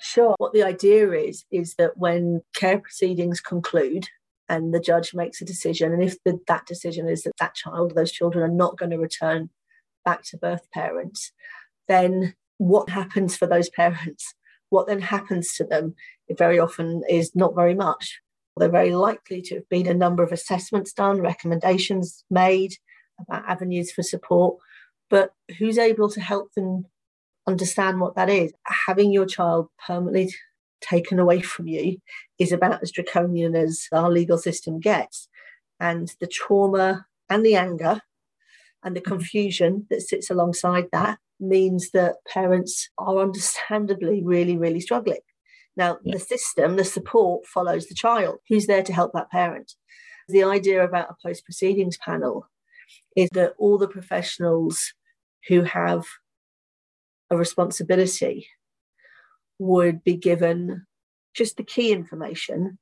Sure. 0.00 0.34
What 0.38 0.52
the 0.52 0.64
idea 0.64 1.12
is, 1.12 1.44
is 1.52 1.74
that 1.74 1.96
when 1.96 2.42
care 2.56 2.80
proceedings 2.80 3.40
conclude, 3.40 4.08
and 4.50 4.74
the 4.74 4.80
judge 4.80 5.14
makes 5.14 5.40
a 5.40 5.44
decision. 5.44 5.92
And 5.92 6.02
if 6.02 6.16
the, 6.24 6.40
that 6.48 6.66
decision 6.66 7.08
is 7.08 7.22
that 7.22 7.36
that 7.38 7.54
child, 7.54 7.94
those 7.94 8.10
children 8.10 8.42
are 8.42 8.54
not 8.54 8.76
going 8.76 8.90
to 8.90 8.98
return 8.98 9.48
back 10.04 10.24
to 10.24 10.36
birth 10.36 10.68
parents, 10.72 11.30
then 11.86 12.34
what 12.58 12.90
happens 12.90 13.36
for 13.36 13.46
those 13.46 13.70
parents? 13.70 14.34
What 14.68 14.88
then 14.88 15.00
happens 15.00 15.54
to 15.54 15.64
them? 15.64 15.94
It 16.26 16.36
very 16.36 16.58
often 16.58 17.02
is 17.08 17.30
not 17.34 17.54
very 17.54 17.74
much. 17.74 18.20
They're 18.56 18.68
very 18.68 18.92
likely 18.92 19.40
to 19.42 19.54
have 19.54 19.68
been 19.68 19.86
a 19.86 19.94
number 19.94 20.24
of 20.24 20.32
assessments 20.32 20.92
done, 20.92 21.20
recommendations 21.20 22.24
made 22.28 22.74
about 23.20 23.48
avenues 23.48 23.92
for 23.92 24.02
support, 24.02 24.56
but 25.08 25.32
who's 25.58 25.78
able 25.78 26.10
to 26.10 26.20
help 26.20 26.52
them 26.54 26.86
understand 27.46 28.00
what 28.00 28.16
that 28.16 28.28
is? 28.28 28.52
Having 28.66 29.12
your 29.12 29.26
child 29.26 29.68
permanently 29.86 30.34
taken 30.80 31.18
away 31.18 31.40
from 31.40 31.66
you 31.66 31.98
is 32.38 32.52
about 32.52 32.82
as 32.82 32.90
draconian 32.90 33.54
as 33.54 33.86
our 33.92 34.10
legal 34.10 34.38
system 34.38 34.80
gets. 34.80 35.28
And 35.78 36.12
the 36.20 36.26
trauma 36.26 37.06
and 37.28 37.44
the 37.44 37.56
anger 37.56 38.00
and 38.82 38.96
the 38.96 39.00
mm-hmm. 39.00 39.12
confusion 39.12 39.86
that 39.90 40.02
sits 40.02 40.30
alongside 40.30 40.86
that 40.92 41.18
means 41.38 41.90
that 41.92 42.16
parents 42.28 42.90
are 42.98 43.18
understandably 43.18 44.22
really, 44.22 44.56
really 44.56 44.80
struggling. 44.80 45.20
Now, 45.76 45.98
yeah. 46.02 46.14
the 46.14 46.20
system, 46.20 46.76
the 46.76 46.84
support 46.84 47.46
follows 47.46 47.86
the 47.86 47.94
child 47.94 48.38
who's 48.48 48.66
there 48.66 48.82
to 48.82 48.92
help 48.92 49.12
that 49.14 49.30
parent. 49.30 49.72
The 50.28 50.44
idea 50.44 50.84
about 50.84 51.10
a 51.10 51.16
post 51.26 51.44
proceedings 51.44 51.96
panel 51.96 52.46
is 53.16 53.30
that 53.32 53.54
all 53.58 53.78
the 53.78 53.88
professionals 53.88 54.92
who 55.48 55.62
have 55.62 56.04
a 57.30 57.36
responsibility 57.36 58.48
would 59.60 60.02
be 60.02 60.16
given 60.16 60.86
just 61.34 61.56
the 61.56 61.62
key 61.62 61.92
information. 61.92 62.78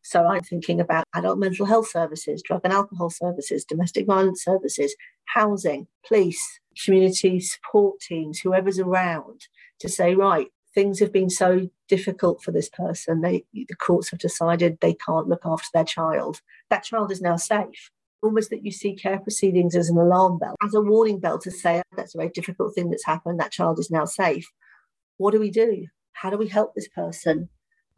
So 0.00 0.26
I'm 0.26 0.40
thinking 0.40 0.80
about 0.80 1.04
adult 1.14 1.38
mental 1.38 1.66
health 1.66 1.88
services, 1.88 2.42
drug 2.42 2.62
and 2.64 2.72
alcohol 2.72 3.10
services, 3.10 3.64
domestic 3.64 4.06
violence 4.06 4.42
services, 4.42 4.96
housing, 5.26 5.86
police, 6.08 6.42
community 6.84 7.38
support 7.38 8.00
teams, 8.00 8.40
whoever's 8.40 8.80
around 8.80 9.46
to 9.78 9.88
say, 9.88 10.14
right, 10.14 10.48
things 10.74 10.98
have 10.98 11.12
been 11.12 11.30
so 11.30 11.68
difficult 11.86 12.42
for 12.42 12.50
this 12.50 12.68
person. 12.70 13.20
They, 13.20 13.44
the 13.52 13.76
courts 13.76 14.10
have 14.10 14.18
decided 14.18 14.78
they 14.80 14.94
can't 14.94 15.28
look 15.28 15.42
after 15.44 15.68
their 15.72 15.84
child. 15.84 16.40
That 16.70 16.82
child 16.82 17.12
is 17.12 17.20
now 17.20 17.36
safe. 17.36 17.90
Almost 18.22 18.50
that 18.50 18.64
you 18.64 18.72
see 18.72 18.94
care 18.94 19.18
proceedings 19.18 19.76
as 19.76 19.90
an 19.90 19.98
alarm 19.98 20.38
bell, 20.38 20.56
as 20.64 20.74
a 20.74 20.80
warning 20.80 21.18
bell 21.18 21.38
to 21.40 21.50
say 21.50 21.82
that's 21.94 22.14
a 22.14 22.18
very 22.18 22.30
difficult 22.30 22.74
thing 22.74 22.88
that's 22.90 23.04
happened. 23.04 23.38
That 23.38 23.52
child 23.52 23.78
is 23.78 23.90
now 23.90 24.06
safe. 24.06 24.50
What 25.18 25.32
do 25.32 25.40
we 25.40 25.50
do? 25.50 25.86
How 26.22 26.30
do 26.30 26.38
we 26.38 26.46
help 26.46 26.72
this 26.74 26.86
person? 26.86 27.48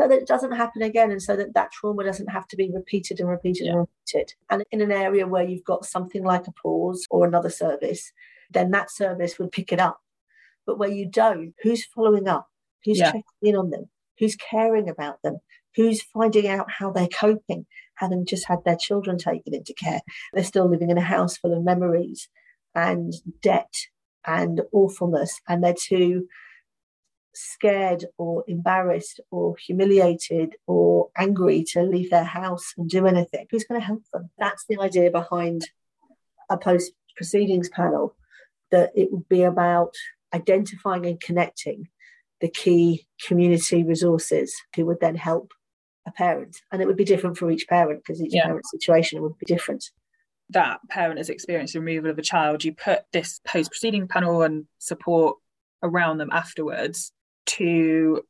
So 0.00 0.09
that 0.09 0.23
it 0.23 0.26
doesn't 0.26 0.52
happen 0.52 0.81
again, 0.81 1.11
and 1.11 1.23
so 1.23 1.37
that 1.37 1.52
that 1.52 1.73
trauma 1.73 2.04
doesn't 2.04 2.31
have 2.31 2.49
to 2.49 2.57
be 2.57 2.71
repeated 2.73 3.21
and 3.21 3.28
repeated 3.28 3.66
yeah. 3.66 3.73
and 3.73 3.81
repeated. 3.81 4.33
And 4.49 4.64
in 4.73 4.81
an 4.81 4.90
area 4.90 5.26
where 5.26 5.45
you've 5.45 5.62
got 5.64 5.85
something 5.85 6.25
like 6.25 6.47
a 6.47 6.52
pause 6.52 7.07
or 7.11 7.26
another 7.26 7.50
service, 7.50 8.12
then 8.50 8.71
that 8.71 8.90
service 8.90 9.38
would 9.38 9.52
pick 9.52 9.73
it 9.73 9.78
up. 9.78 10.00
But 10.64 10.78
where 10.78 10.88
you 10.88 11.07
don't, 11.07 11.52
who's 11.62 11.85
following 11.85 12.26
up? 12.26 12.49
Who's 12.85 12.99
yeah. 12.99 13.12
checking 13.12 13.23
in 13.43 13.57
on 13.57 13.69
them? 13.69 13.90
Who's 14.19 14.37
caring 14.37 14.88
about 14.88 15.21
them? 15.23 15.37
Who's 15.76 16.00
finding 16.02 16.49
out 16.49 16.71
how 16.71 16.93
they're 16.93 17.09
coping, 17.09 17.66
having 17.97 18.25
just 18.25 18.47
had 18.47 18.64
their 18.64 18.76
children 18.76 19.19
taken 19.19 19.52
into 19.52 19.75
care? 19.75 20.00
They're 20.33 20.45
still 20.45 20.69
living 20.69 20.88
in 20.88 20.97
a 20.97 21.02
house 21.02 21.37
full 21.37 21.52
of 21.54 21.62
memories 21.62 22.31
and 22.75 23.12
debt 23.43 23.75
and 24.26 24.62
awfulness, 24.73 25.43
and 25.47 25.62
they're 25.62 25.75
too 25.75 26.26
scared 27.34 28.04
or 28.18 28.44
embarrassed 28.46 29.20
or 29.30 29.56
humiliated 29.56 30.54
or 30.66 31.08
angry 31.16 31.64
to 31.72 31.82
leave 31.82 32.10
their 32.10 32.24
house 32.24 32.72
and 32.76 32.88
do 32.88 33.06
anything. 33.06 33.46
Who's 33.50 33.64
going 33.64 33.80
to 33.80 33.86
help 33.86 34.02
them? 34.12 34.30
That's 34.38 34.64
the 34.68 34.80
idea 34.80 35.10
behind 35.10 35.68
a 36.50 36.56
post 36.56 36.92
proceedings 37.16 37.68
panel 37.68 38.16
that 38.70 38.92
it 38.94 39.12
would 39.12 39.28
be 39.28 39.42
about 39.42 39.94
identifying 40.34 41.06
and 41.06 41.20
connecting 41.20 41.88
the 42.40 42.48
key 42.48 43.06
community 43.26 43.84
resources 43.84 44.54
who 44.74 44.86
would 44.86 45.00
then 45.00 45.16
help 45.16 45.52
a 46.06 46.12
parent. 46.12 46.56
And 46.70 46.82
it 46.82 46.86
would 46.86 46.96
be 46.96 47.04
different 47.04 47.38
for 47.38 47.50
each 47.50 47.68
parent 47.68 48.02
because 48.04 48.20
each 48.20 48.34
yeah. 48.34 48.46
parent's 48.46 48.70
situation 48.70 49.22
would 49.22 49.38
be 49.38 49.46
different. 49.46 49.90
That 50.50 50.80
parent 50.90 51.18
has 51.18 51.30
experienced 51.30 51.72
the 51.72 51.80
removal 51.80 52.10
of 52.10 52.18
a 52.18 52.22
child, 52.22 52.64
you 52.64 52.74
put 52.74 53.04
this 53.12 53.40
post 53.46 53.70
proceeding 53.70 54.08
panel 54.08 54.42
and 54.42 54.66
support 54.78 55.36
around 55.82 56.18
them 56.18 56.30
afterwards 56.32 57.12
to 57.46 58.22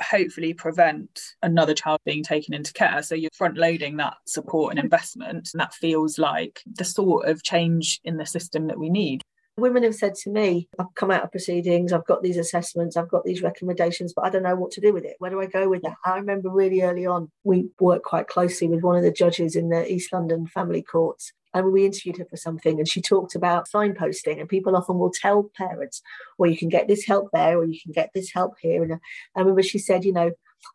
hopefully 0.00 0.54
prevent 0.54 1.20
another 1.42 1.74
child 1.74 2.00
being 2.04 2.22
taken 2.22 2.54
into 2.54 2.72
care. 2.72 3.02
So 3.02 3.14
you're 3.14 3.30
front 3.32 3.56
loading 3.56 3.96
that 3.98 4.14
support 4.26 4.72
and 4.72 4.78
investment, 4.78 5.50
and 5.52 5.60
that 5.60 5.74
feels 5.74 6.18
like 6.18 6.62
the 6.66 6.84
sort 6.84 7.28
of 7.28 7.42
change 7.42 8.00
in 8.04 8.16
the 8.16 8.26
system 8.26 8.66
that 8.68 8.78
we 8.78 8.90
need. 8.90 9.22
Women 9.56 9.84
have 9.84 9.94
said 9.94 10.16
to 10.16 10.30
me, 10.30 10.68
I've 10.80 10.92
come 10.96 11.12
out 11.12 11.22
of 11.22 11.30
proceedings, 11.30 11.92
I've 11.92 12.06
got 12.06 12.22
these 12.22 12.38
assessments, 12.38 12.96
I've 12.96 13.08
got 13.08 13.24
these 13.24 13.40
recommendations, 13.40 14.12
but 14.12 14.24
I 14.24 14.30
don't 14.30 14.42
know 14.42 14.56
what 14.56 14.72
to 14.72 14.80
do 14.80 14.92
with 14.92 15.04
it. 15.04 15.14
Where 15.20 15.30
do 15.30 15.40
I 15.40 15.46
go 15.46 15.68
with 15.68 15.82
that? 15.82 15.94
I 16.04 16.16
remember 16.16 16.50
really 16.50 16.82
early 16.82 17.06
on, 17.06 17.30
we 17.44 17.68
worked 17.78 18.04
quite 18.04 18.26
closely 18.26 18.66
with 18.66 18.82
one 18.82 18.96
of 18.96 19.04
the 19.04 19.12
judges 19.12 19.54
in 19.54 19.68
the 19.68 19.90
East 19.90 20.12
London 20.12 20.48
family 20.48 20.82
courts. 20.82 21.32
And 21.54 21.72
we 21.72 21.86
interviewed 21.86 22.16
her 22.16 22.24
for 22.24 22.36
something, 22.36 22.80
and 22.80 22.88
she 22.88 23.00
talked 23.00 23.36
about 23.36 23.68
signposting. 23.72 24.40
And 24.40 24.48
people 24.48 24.76
often 24.76 24.98
will 24.98 25.12
tell 25.12 25.52
parents, 25.56 26.02
well, 26.36 26.50
you 26.50 26.56
can 26.56 26.68
get 26.68 26.88
this 26.88 27.04
help 27.06 27.28
there, 27.32 27.56
or 27.56 27.64
you 27.64 27.80
can 27.80 27.92
get 27.92 28.10
this 28.12 28.32
help 28.32 28.54
here. 28.60 28.82
And 28.82 28.94
uh, 28.94 28.98
I 29.36 29.40
remember 29.40 29.62
she 29.62 29.78
said, 29.78 30.04
you 30.04 30.12
know, 30.12 30.32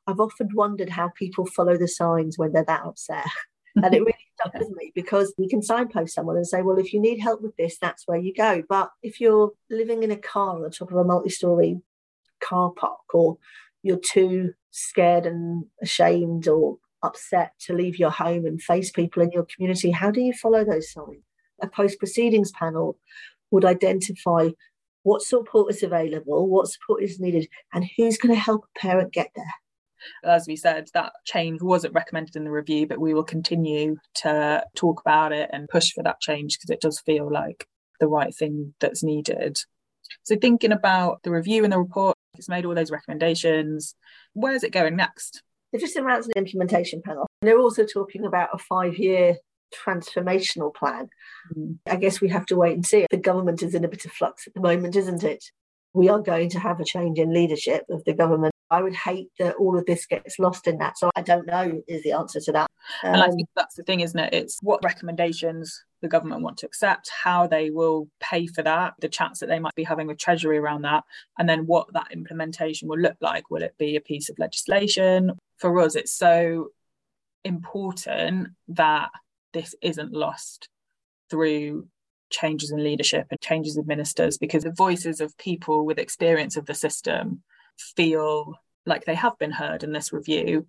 I've 0.08 0.22
often 0.22 0.48
wondered 0.54 0.90
how 0.90 1.10
people 1.10 1.46
follow 1.46 1.78
the 1.78 1.90
signs 1.90 2.38
when 2.38 2.54
they're 2.54 2.64
that 2.64 2.86
upset. 2.86 3.26
and 3.84 3.94
it 3.94 4.00
really 4.00 4.16
stuck 4.40 4.54
with 4.58 4.70
me 4.76 4.92
because 4.96 5.34
you 5.38 5.48
can 5.48 5.62
signpost 5.62 6.14
someone 6.14 6.38
and 6.38 6.48
say, 6.48 6.62
well, 6.62 6.78
if 6.78 6.94
you 6.94 7.00
need 7.00 7.20
help 7.20 7.42
with 7.42 7.56
this, 7.58 7.78
that's 7.80 8.08
where 8.08 8.18
you 8.18 8.34
go. 8.34 8.64
But 8.68 8.90
if 9.02 9.20
you're 9.20 9.52
living 9.70 10.04
in 10.04 10.12
a 10.12 10.18
car 10.18 10.56
on 10.56 10.62
the 10.62 10.70
top 10.70 10.92
of 10.92 10.98
a 10.98 11.04
multi 11.04 11.30
story 11.30 11.82
car 12.42 12.72
park, 12.72 13.14
or 13.14 13.38
you're 13.84 14.00
too 14.00 14.54
scared 14.72 15.26
and 15.26 15.66
ashamed 15.82 16.48
or 16.48 16.78
upset 17.04 17.54
to 17.62 17.74
leave 17.74 17.98
your 17.98 18.12
home 18.12 18.46
and 18.46 18.62
face 18.62 18.92
people 18.92 19.24
in 19.24 19.32
your 19.32 19.46
community, 19.46 19.92
how 19.92 20.12
do 20.12 20.22
you 20.22 20.34
follow 20.34 20.64
those 20.64 20.92
signs? 20.92 21.24
A 21.62 21.68
post 21.68 22.00
proceedings 22.00 22.52
panel 22.52 22.98
would 23.52 23.66
identify 23.66 24.50
what 25.04 25.22
support 25.22 25.74
is 25.74 25.84
available, 25.84 26.48
what 26.48 26.68
support 26.68 27.02
is 27.02 27.20
needed, 27.20 27.48
and 27.74 27.90
who's 27.98 28.18
going 28.18 28.34
to 28.34 28.40
help 28.40 28.66
a 28.66 28.80
parent 28.80 29.14
get 29.14 29.32
there. 29.36 29.54
As 30.24 30.48
we 30.48 30.56
said, 30.56 30.88
that 30.94 31.14
change 31.26 31.62
wasn't 31.62 31.94
recommended 31.94 32.36
in 32.36 32.44
the 32.44 32.52
review, 32.52 32.88
but 32.88 33.00
we 33.00 33.14
will 33.14 33.24
continue 33.24 33.98
to 34.16 34.64
talk 34.76 35.02
about 35.02 35.32
it 35.32 35.50
and 35.54 35.70
push 35.70 35.92
for 35.94 36.04
that 36.04 36.22
change 36.22 36.58
because 36.58 36.70
it 36.70 36.82
does 36.82 37.00
feel 37.00 37.32
like 37.32 37.68
the 38.00 38.08
right 38.08 38.34
thing 38.34 38.74
that's 38.80 39.04
needed. 39.04 39.58
So, 40.24 40.36
thinking 40.36 40.72
about 40.72 41.24
the 41.24 41.32
review 41.32 41.64
and 41.64 41.74
the 41.74 41.80
report, 41.80 42.16
it's 42.38 42.50
made 42.50 42.66
all 42.66 42.76
those 42.76 42.92
recommendations. 42.92 43.96
Where's 44.34 44.64
it 44.64 44.72
going 44.72 44.96
next? 44.96 45.44
They've 45.72 45.82
just 45.82 45.96
announced 45.96 46.30
an 46.36 46.44
implementation 46.44 47.02
panel. 47.04 47.28
They're 47.42 47.60
also 47.60 47.86
talking 47.86 48.26
about 48.26 48.50
a 48.54 48.58
five 48.58 48.98
year 48.98 49.38
transformational 49.74 50.74
plan. 50.74 51.10
Mm. 51.56 51.78
I 51.88 51.96
guess 51.96 52.22
we 52.22 52.30
have 52.30 52.46
to 52.48 52.56
wait 52.56 52.74
and 52.74 52.86
see. 52.86 53.06
The 53.10 53.18
government 53.18 53.62
is 53.62 53.76
in 53.76 53.86
a 53.86 53.90
bit 53.90 54.06
of 54.06 54.12
flux 54.12 54.48
at 54.48 54.54
the 54.54 54.62
moment, 54.62 54.96
isn't 54.96 55.24
it? 55.24 55.44
We 55.94 56.10
are 56.10 56.20
going 56.20 56.50
to 56.52 56.60
have 56.60 56.80
a 56.80 56.86
change 56.86 57.20
in 57.20 57.34
leadership 57.34 57.84
of 57.90 58.04
the 58.06 58.14
government 58.14 58.54
I 58.72 58.82
would 58.82 58.96
hate 58.96 59.30
that 59.40 59.56
all 59.56 59.78
of 59.78 59.86
this 59.86 60.06
gets 60.06 60.38
lost 60.38 60.68
in 60.68 60.78
that. 60.78 60.98
So 60.98 61.10
I 61.16 61.22
don't 61.22 61.48
know 61.48 61.82
is 61.88 62.04
the 62.04 62.12
answer 62.12 62.40
to 62.42 62.52
that. 62.52 62.72
Um, 63.04 63.14
and 63.14 63.22
I 63.22 63.26
um, 63.26 63.36
think 63.36 63.50
that's 63.56 63.76
the 63.76 63.84
thing, 63.84 64.02
isn't 64.02 64.20
it? 64.20 64.34
It's 64.34 64.60
what 64.62 64.84
recommendations 64.84 65.84
the 66.02 66.08
government 66.08 66.42
want 66.42 66.58
to 66.58 66.66
accept, 66.66 67.10
how 67.24 67.48
they 67.48 67.72
will 67.72 68.08
pay 68.20 68.48
for 68.48 68.62
that, 68.62 68.94
the 69.00 69.10
chats 69.10 69.40
that 69.40 69.48
they 69.48 69.60
might 69.60 69.76
be 69.76 69.84
having 69.84 70.08
with 70.08 70.18
Treasury 70.18 70.58
around 70.58 70.84
that, 70.84 71.04
and 71.38 71.50
then 71.50 71.66
what 71.66 71.92
that 71.94 72.12
implementation 72.12 72.88
will 72.88 73.00
look 73.00 73.18
like. 73.22 73.50
Will 73.50 73.64
it 73.64 73.76
be 73.78 73.96
a 73.96 74.02
piece 74.02 74.30
of 74.30 74.40
legislation? 74.40 75.32
For 75.58 75.78
us, 75.80 75.96
it's 75.96 76.14
so 76.14 76.70
important 77.44 78.50
that 78.70 79.10
this 79.54 79.76
isn't 79.82 80.14
lost 80.14 80.70
through 81.30 81.88
changes 82.30 82.72
in 82.72 82.84
leadership 82.84 83.28
and 83.32 83.42
changes 83.42 83.78
of 83.78 83.88
ministers 83.88 84.38
because 84.38 84.64
the 84.64 84.72
voices 84.72 85.20
of 85.20 85.38
people 85.38 85.86
with 85.86 85.98
experience 85.98 86.56
of 86.56 86.66
the 86.66 86.76
system 86.76 87.42
feel 87.80 88.56
like 88.86 89.06
they 89.06 89.16
have 89.16 89.38
been 89.38 89.52
heard 89.52 89.84
in 89.84 89.92
this 89.92 90.14
review. 90.14 90.68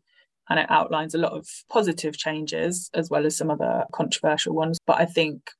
And 0.48 0.58
it 0.58 0.66
outlines 0.68 1.14
a 1.14 1.18
lot 1.18 1.32
of 1.32 1.46
positive 1.68 2.16
changes 2.16 2.90
as 2.92 3.08
well 3.08 3.24
as 3.24 3.36
some 3.36 3.50
other 3.50 3.84
controversial 3.92 4.52
ones. 4.52 4.78
But 4.84 5.00
I 5.00 5.04
think 5.04 5.50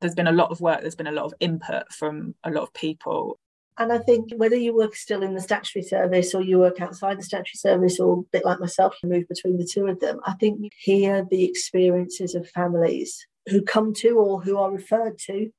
there's 0.00 0.14
been 0.14 0.26
a 0.26 0.32
lot 0.32 0.50
of 0.50 0.60
work, 0.60 0.82
there's 0.82 0.94
been 0.94 1.06
a 1.06 1.12
lot 1.12 1.24
of 1.24 1.34
input 1.40 1.90
from 1.92 2.34
a 2.44 2.50
lot 2.50 2.62
of 2.62 2.74
people. 2.74 3.38
And 3.78 3.92
I 3.92 3.98
think 3.98 4.32
whether 4.36 4.56
you 4.56 4.74
work 4.74 4.96
still 4.96 5.22
in 5.22 5.34
the 5.34 5.40
statutory 5.40 5.84
service 5.84 6.34
or 6.34 6.42
you 6.42 6.58
work 6.58 6.80
outside 6.80 7.18
the 7.18 7.22
statutory 7.22 7.54
service, 7.54 8.00
or 8.00 8.18
a 8.18 8.22
bit 8.32 8.44
like 8.44 8.58
myself, 8.58 8.96
you 9.02 9.08
move 9.08 9.28
between 9.28 9.56
the 9.56 9.68
two 9.72 9.86
of 9.86 10.00
them, 10.00 10.18
I 10.24 10.34
think 10.34 10.58
you 10.60 10.68
hear 10.78 11.24
the 11.30 11.44
experiences 11.44 12.34
of 12.34 12.50
families 12.50 13.26
who 13.48 13.62
come 13.62 13.94
to 13.94 14.18
or 14.18 14.42
who 14.42 14.58
are 14.58 14.70
referred 14.70 15.16
to 15.26 15.50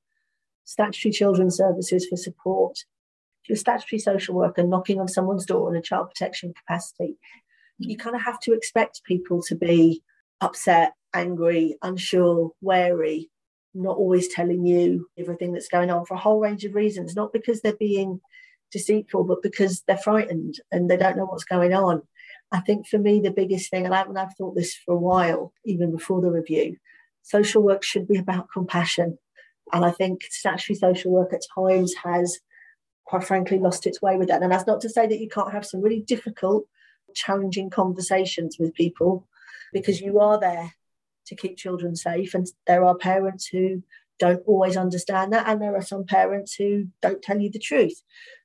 statutory 0.65 1.11
children's 1.11 1.55
services 1.55 2.07
for 2.07 2.17
support 2.17 2.77
you're 3.49 3.55
a 3.55 3.59
statutory 3.59 3.99
social 3.99 4.35
worker 4.35 4.63
knocking 4.63 4.99
on 4.99 5.07
someone's 5.07 5.45
door 5.45 5.69
in 5.69 5.77
a 5.77 5.81
child 5.81 6.09
protection 6.09 6.53
capacity, 6.53 7.17
you 7.79 7.97
kind 7.97 8.15
of 8.15 8.21
have 8.21 8.39
to 8.41 8.53
expect 8.53 9.03
people 9.03 9.41
to 9.43 9.55
be 9.55 10.03
upset, 10.41 10.93
angry, 11.13 11.77
unsure, 11.81 12.51
wary, 12.61 13.29
not 13.73 13.97
always 13.97 14.27
telling 14.27 14.65
you 14.65 15.09
everything 15.17 15.53
that's 15.53 15.67
going 15.67 15.89
on 15.89 16.05
for 16.05 16.13
a 16.13 16.19
whole 16.19 16.39
range 16.39 16.65
of 16.65 16.75
reasons, 16.75 17.15
not 17.15 17.33
because 17.33 17.61
they're 17.61 17.75
being 17.75 18.19
deceitful, 18.71 19.23
but 19.23 19.41
because 19.41 19.83
they're 19.87 19.97
frightened 19.97 20.55
and 20.71 20.89
they 20.89 20.97
don't 20.97 21.17
know 21.17 21.25
what's 21.25 21.43
going 21.43 21.73
on. 21.73 22.01
I 22.51 22.59
think 22.61 22.87
for 22.87 22.97
me, 22.97 23.19
the 23.19 23.31
biggest 23.31 23.69
thing, 23.69 23.85
and 23.85 23.93
and 23.93 24.17
I've 24.17 24.35
thought 24.35 24.55
this 24.55 24.73
for 24.73 24.95
a 24.95 24.99
while, 24.99 25.53
even 25.65 25.91
before 25.91 26.21
the 26.21 26.31
review, 26.31 26.77
social 27.21 27.61
work 27.61 27.83
should 27.83 28.07
be 28.07 28.17
about 28.17 28.51
compassion. 28.51 29.17
And 29.71 29.85
I 29.85 29.91
think 29.91 30.23
statutory 30.29 30.75
social 30.75 31.11
work 31.11 31.31
at 31.31 31.41
times 31.55 31.93
has 32.03 32.39
quite 33.09 33.23
frankly 33.23 33.57
lost 33.57 33.87
its 33.87 34.03
way 34.03 34.17
with 34.17 34.27
that. 34.27 34.43
And 34.43 34.51
that's 34.51 34.67
not 34.67 34.81
to 34.81 34.89
say 34.89 35.07
that 35.07 35.19
you 35.19 35.27
can't 35.27 35.51
have 35.51 35.65
some 35.65 35.81
really 35.81 36.01
difficult, 36.01 36.67
challenging 37.15 37.71
conversations 37.71 38.57
with 38.59 38.75
people 38.75 39.27
because 39.73 39.99
you 39.99 40.19
are 40.19 40.39
there 40.39 40.75
to 41.25 41.35
keep 41.35 41.57
children 41.57 41.95
safe. 41.95 42.35
And 42.35 42.45
there 42.67 42.83
are 42.85 42.95
parents 42.95 43.47
who 43.47 43.81
don't 44.19 44.43
always 44.45 44.77
understand 44.77 45.33
that. 45.33 45.47
And 45.47 45.59
there 45.59 45.75
are 45.75 45.81
some 45.81 46.03
parents 46.05 46.53
who 46.53 46.89
don't 47.01 47.23
tell 47.23 47.39
you 47.39 47.49
the 47.49 47.57
truth. 47.57 48.03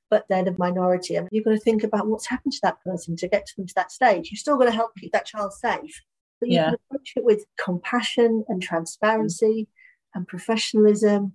But 0.09 0.25
they're 0.29 0.43
the 0.43 0.55
minority. 0.57 1.15
And 1.15 1.27
you've 1.31 1.45
got 1.45 1.51
to 1.51 1.59
think 1.59 1.83
about 1.83 2.07
what's 2.07 2.27
happened 2.27 2.53
to 2.53 2.59
that 2.63 2.81
person 2.83 3.15
to 3.17 3.27
get 3.27 3.45
to 3.45 3.53
them 3.57 3.67
to 3.67 3.73
that 3.75 3.91
stage. 3.91 4.31
You're 4.31 4.37
still 4.37 4.55
going 4.55 4.69
to 4.69 4.75
help 4.75 4.95
keep 4.97 5.11
that 5.11 5.27
child 5.27 5.53
safe. 5.53 6.01
But 6.39 6.49
you 6.49 6.55
Yeah. 6.55 6.65
can 6.65 6.77
approach 6.89 7.13
it 7.15 7.23
with 7.23 7.45
compassion 7.63 8.43
and 8.47 8.63
transparency 8.63 9.67
and 10.15 10.27
professionalism 10.27 11.33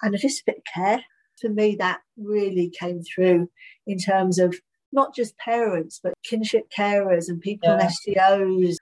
and 0.00 0.16
just 0.16 0.42
a 0.42 0.44
bit 0.46 0.58
of 0.58 0.64
care. 0.72 1.02
For 1.40 1.48
me, 1.48 1.76
that 1.76 2.00
really 2.16 2.70
came 2.70 3.02
through 3.02 3.48
in 3.86 3.98
terms 3.98 4.38
of 4.38 4.54
not 4.92 5.14
just 5.14 5.36
parents, 5.38 6.00
but 6.02 6.14
kinship 6.24 6.64
carers 6.76 7.28
and 7.28 7.40
people 7.40 7.68
Yeah. 7.68 7.74
in 7.74 8.14
SGOs. 8.14 8.76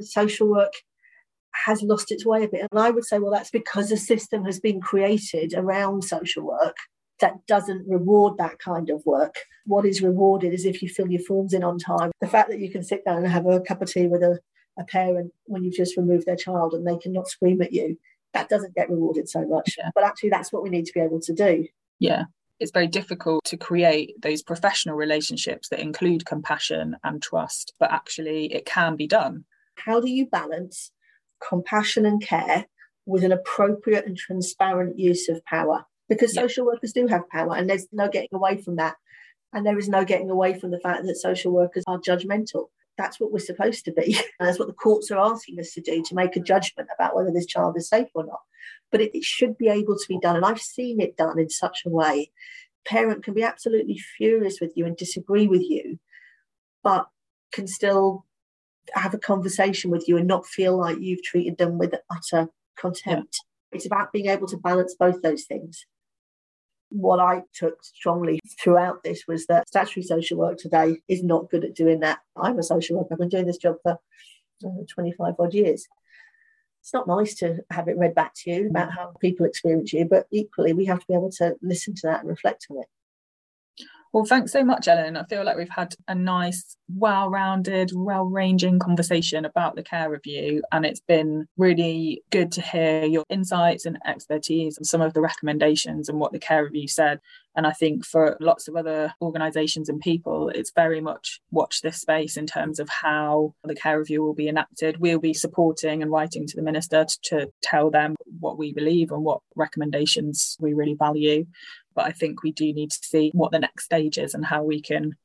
Social 0.00 0.48
work 0.48 0.72
has 1.66 1.82
lost 1.82 2.10
its 2.10 2.24
way 2.26 2.44
a 2.44 2.48
bit. 2.48 2.66
And 2.70 2.80
I 2.80 2.90
would 2.90 3.04
say, 3.04 3.18
well, 3.18 3.30
that's 3.32 3.50
because 3.50 3.92
a 3.92 3.96
system 3.96 4.44
has 4.44 4.58
been 4.58 4.80
created 4.80 5.54
around 5.54 6.02
social 6.02 6.44
work 6.44 6.76
that 7.20 7.46
doesn't 7.46 7.86
reward 7.88 8.36
that 8.38 8.58
kind 8.58 8.90
of 8.90 9.04
work. 9.06 9.36
What 9.66 9.86
is 9.86 10.02
rewarded 10.02 10.52
is 10.52 10.64
if 10.64 10.82
you 10.82 10.88
fill 10.88 11.08
your 11.08 11.22
forms 11.22 11.52
in 11.52 11.62
on 11.62 11.78
time. 11.78 12.10
The 12.20 12.26
fact 12.26 12.48
that 12.50 12.58
you 12.58 12.70
can 12.70 12.82
sit 12.82 13.04
down 13.04 13.18
and 13.18 13.28
have 13.28 13.46
a 13.46 13.60
cup 13.60 13.80
of 13.82 13.92
tea 13.92 14.08
with 14.08 14.22
a, 14.22 14.40
a 14.78 14.84
parent 14.84 15.32
when 15.44 15.62
you've 15.62 15.74
just 15.74 15.96
removed 15.96 16.26
their 16.26 16.36
child 16.36 16.74
and 16.74 16.86
they 16.86 16.96
cannot 16.98 17.28
scream 17.28 17.62
at 17.62 17.72
you, 17.72 17.96
that 18.32 18.48
doesn't 18.48 18.74
get 18.74 18.90
rewarded 18.90 19.28
so 19.28 19.46
much. 19.46 19.76
Yeah. 19.78 19.90
But 19.94 20.04
actually, 20.04 20.30
that's 20.30 20.52
what 20.52 20.62
we 20.64 20.70
need 20.70 20.86
to 20.86 20.92
be 20.92 21.00
able 21.00 21.20
to 21.20 21.32
do. 21.32 21.66
Yeah. 22.02 22.24
It's 22.58 22.72
very 22.72 22.86
difficult 22.86 23.44
to 23.46 23.56
create 23.56 24.14
those 24.20 24.42
professional 24.42 24.96
relationships 24.96 25.68
that 25.68 25.80
include 25.80 26.26
compassion 26.26 26.96
and 27.02 27.22
trust, 27.22 27.74
but 27.80 27.90
actually 27.90 28.52
it 28.52 28.66
can 28.66 28.96
be 28.96 29.06
done. 29.06 29.44
How 29.76 30.00
do 30.00 30.08
you 30.08 30.26
balance 30.26 30.90
compassion 31.48 32.04
and 32.06 32.22
care 32.22 32.66
with 33.06 33.24
an 33.24 33.32
appropriate 33.32 34.06
and 34.06 34.16
transparent 34.16 34.98
use 34.98 35.28
of 35.28 35.44
power? 35.44 35.84
Because 36.08 36.34
Yeah. 36.34 36.42
social 36.42 36.66
workers 36.66 36.92
do 36.92 37.06
have 37.06 37.28
power, 37.30 37.54
and 37.56 37.68
there's 37.68 37.86
no 37.92 38.08
getting 38.08 38.28
away 38.32 38.60
from 38.60 38.76
that. 38.76 38.96
And 39.52 39.66
there 39.66 39.78
is 39.78 39.88
no 39.88 40.04
getting 40.04 40.30
away 40.30 40.58
from 40.58 40.70
the 40.70 40.80
fact 40.80 41.04
that 41.04 41.16
social 41.16 41.52
workers 41.52 41.84
are 41.86 41.98
judgmental. 41.98 42.68
That's 42.98 43.18
what 43.18 43.32
we're 43.32 43.38
supposed 43.38 43.84
to 43.86 43.92
be. 43.92 44.14
And 44.14 44.24
that's 44.48 44.58
what 44.58 44.68
the 44.68 44.74
courts 44.74 45.10
are 45.10 45.18
asking 45.18 45.58
us 45.60 45.72
to 45.72 45.80
do 45.80 46.02
to 46.02 46.14
make 46.14 46.36
a 46.36 46.40
judgment 46.40 46.88
about 46.94 47.14
whether 47.16 47.30
this 47.32 47.46
child 47.46 47.76
is 47.76 47.88
safe 47.88 48.08
or 48.14 48.24
not. 48.24 48.40
But 48.90 49.00
it, 49.00 49.16
it 49.16 49.24
should 49.24 49.56
be 49.58 49.68
able 49.68 49.96
to 49.96 50.08
be 50.08 50.18
done. 50.20 50.36
And 50.36 50.44
I've 50.44 50.60
seen 50.60 51.00
it 51.00 51.16
done 51.16 51.38
in 51.38 51.50
such 51.50 51.82
a 51.86 51.90
way. 51.90 52.30
Parent 52.84 53.24
can 53.24 53.34
be 53.34 53.42
absolutely 53.42 53.98
furious 54.16 54.60
with 54.60 54.72
you 54.76 54.86
and 54.86 54.96
disagree 54.96 55.46
with 55.46 55.62
you, 55.62 55.98
but 56.82 57.06
can 57.52 57.66
still 57.66 58.26
have 58.94 59.14
a 59.14 59.18
conversation 59.18 59.90
with 59.90 60.08
you 60.08 60.16
and 60.16 60.26
not 60.26 60.46
feel 60.46 60.76
like 60.76 60.98
you've 61.00 61.22
treated 61.22 61.58
them 61.58 61.78
with 61.78 61.94
utter 62.10 62.48
contempt. 62.76 63.38
It's 63.70 63.86
about 63.86 64.12
being 64.12 64.26
able 64.26 64.46
to 64.48 64.56
balance 64.56 64.94
both 64.98 65.22
those 65.22 65.44
things. 65.44 65.86
What 66.90 67.20
I 67.20 67.42
took 67.54 67.82
strongly 67.82 68.38
throughout 68.60 69.02
this 69.02 69.24
was 69.26 69.46
that 69.46 69.68
statutory 69.68 70.04
social 70.04 70.38
work 70.38 70.58
today 70.58 70.98
is 71.08 71.22
not 71.22 71.48
good 71.50 71.64
at 71.64 71.74
doing 71.74 72.00
that. 72.00 72.18
I'm 72.36 72.58
a 72.58 72.62
social 72.62 72.98
worker, 72.98 73.14
I've 73.14 73.18
been 73.18 73.28
doing 73.28 73.46
this 73.46 73.56
job 73.56 73.76
for 73.82 73.98
uh, 74.64 74.84
25 74.92 75.34
odd 75.38 75.54
years. 75.54 75.86
It's 76.82 76.92
not 76.92 77.06
nice 77.06 77.36
to 77.36 77.58
have 77.70 77.86
it 77.86 77.96
read 77.96 78.14
back 78.14 78.34
to 78.34 78.50
you 78.50 78.68
about 78.68 78.88
mm. 78.88 78.96
how 78.96 79.14
people 79.20 79.46
experience 79.46 79.92
you, 79.92 80.04
but 80.04 80.26
equally, 80.32 80.72
we 80.72 80.84
have 80.86 80.98
to 80.98 81.06
be 81.06 81.14
able 81.14 81.30
to 81.38 81.54
listen 81.62 81.94
to 81.94 82.08
that 82.08 82.20
and 82.20 82.28
reflect 82.28 82.66
on 82.70 82.78
it. 82.78 82.86
Well, 84.12 84.26
thanks 84.26 84.52
so 84.52 84.62
much, 84.62 84.88
Ellen. 84.88 85.16
I 85.16 85.24
feel 85.24 85.42
like 85.42 85.56
we've 85.56 85.70
had 85.70 85.94
a 86.06 86.14
nice, 86.14 86.76
well 86.94 87.30
rounded, 87.30 87.92
well 87.94 88.24
ranging 88.24 88.78
conversation 88.78 89.46
about 89.46 89.74
the 89.74 89.82
care 89.82 90.10
review. 90.10 90.62
And 90.70 90.84
it's 90.84 91.00
been 91.00 91.46
really 91.56 92.22
good 92.30 92.52
to 92.52 92.60
hear 92.60 93.04
your 93.04 93.24
insights 93.30 93.86
and 93.86 93.98
expertise 94.06 94.76
and 94.76 94.86
some 94.86 95.00
of 95.00 95.14
the 95.14 95.22
recommendations 95.22 96.10
and 96.10 96.20
what 96.20 96.32
the 96.32 96.38
care 96.38 96.64
review 96.64 96.88
said. 96.88 97.20
And 97.54 97.66
I 97.66 97.72
think 97.72 98.04
for 98.04 98.36
lots 98.40 98.66
of 98.66 98.76
other 98.76 99.12
organisations 99.20 99.88
and 99.88 100.00
people, 100.00 100.48
it's 100.48 100.72
very 100.74 101.00
much 101.00 101.40
watch 101.50 101.82
this 101.82 102.00
space 102.00 102.36
in 102.36 102.46
terms 102.46 102.80
of 102.80 102.88
how 102.88 103.54
the 103.64 103.74
care 103.74 103.98
review 103.98 104.22
will 104.22 104.34
be 104.34 104.48
enacted. 104.48 104.98
We'll 104.98 105.18
be 105.18 105.34
supporting 105.34 106.02
and 106.02 106.10
writing 106.10 106.46
to 106.46 106.56
the 106.56 106.62
minister 106.62 107.04
to, 107.04 107.18
to 107.24 107.52
tell 107.62 107.90
them 107.90 108.16
what 108.40 108.56
we 108.56 108.72
believe 108.72 109.12
and 109.12 109.22
what 109.22 109.40
recommendations 109.54 110.56
we 110.60 110.72
really 110.72 110.94
value. 110.94 111.46
But 111.94 112.06
I 112.06 112.12
think 112.12 112.42
we 112.42 112.52
do 112.52 112.72
need 112.72 112.90
to 112.90 112.98
see 113.02 113.30
what 113.34 113.52
the 113.52 113.58
next 113.58 113.84
stage 113.84 114.16
is 114.16 114.32
and 114.32 114.46
how 114.46 114.62
we 114.62 114.80
can 114.80 115.16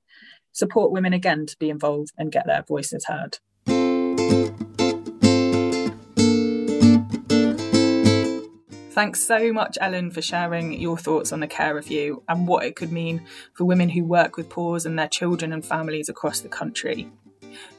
support 0.51 0.91
women 0.91 1.13
again 1.13 1.45
to 1.45 1.57
be 1.59 1.69
involved 1.69 2.11
and 2.17 2.31
get 2.31 2.45
their 2.45 2.63
voices 2.63 3.05
heard. 3.05 3.37
Thanks 8.97 9.21
so 9.21 9.53
much, 9.53 9.77
Ellen, 9.79 10.09
for 10.09 10.23
sharing 10.23 10.73
your 10.73 10.97
thoughts 10.97 11.31
on 11.31 11.39
the 11.39 11.45
care 11.45 11.75
review 11.75 12.23
and 12.27 12.47
what 12.47 12.65
it 12.65 12.75
could 12.75 12.91
mean 12.91 13.21
for 13.53 13.63
women 13.63 13.89
who 13.89 14.03
work 14.03 14.37
with 14.37 14.49
Pause 14.49 14.87
and 14.87 14.97
their 14.97 15.07
children 15.07 15.53
and 15.53 15.63
families 15.63 16.09
across 16.09 16.39
the 16.39 16.49
country. 16.49 17.07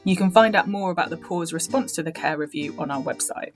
You 0.05 0.15
can 0.15 0.31
find 0.31 0.55
out 0.55 0.69
more 0.69 0.91
about 0.91 1.09
the 1.09 1.17
Pause 1.17 1.51
response 1.51 1.91
to 1.95 2.03
the 2.03 2.13
care 2.13 2.37
review 2.37 2.73
on 2.79 2.89
our 2.89 3.01
website. 3.01 3.51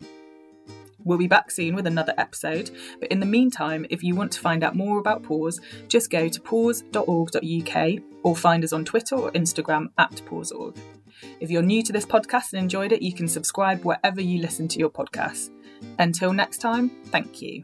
We'll 1.06 1.17
be 1.17 1.30
back 1.30 1.52
soon 1.52 1.73
with 1.73 1.88
another 1.88 2.13
episode, 2.17 2.69
but 2.99 3.08
in 3.08 3.21
the 3.21 3.26
meantime, 3.26 3.86
if 3.89 4.04
you 4.04 4.13
want 4.13 4.34
to 4.34 4.41
find 4.41 4.62
out 4.62 4.76
more 4.76 4.99
about 4.99 5.23
Pause, 5.23 5.62
just 5.88 6.10
go 6.10 6.28
to 6.28 6.41
pause.org.uk 6.41 7.99
or 8.23 8.36
find 8.36 8.65
us 8.65 8.73
on 8.73 8.84
Twitter 8.84 9.15
or 9.15 9.32
Instagram 9.32 9.88
at 9.97 10.12
pauseorg. 10.26 10.78
If 11.39 11.49
you're 11.49 11.62
new 11.62 11.82
to 11.84 11.93
this 11.93 12.06
podcast 12.06 12.52
and 12.52 12.62
enjoyed 12.62 12.91
it, 12.91 13.02
you 13.02 13.13
can 13.13 13.30
subscribe 13.30 13.86
wherever 13.86 14.19
you 14.19 14.41
listen 14.41 14.67
to 14.67 14.80
your 14.80 14.89
podcasts. 14.89 15.49
Until 16.00 16.34
next 16.34 16.58
time, 16.60 16.89
thank 17.06 17.41
you. 17.41 17.63